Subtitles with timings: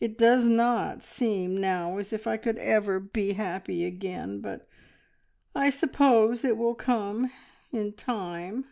[0.00, 4.68] It does not seem now as if I could ever be happy again, but
[5.54, 7.30] I suppose it will come
[7.72, 8.66] in time."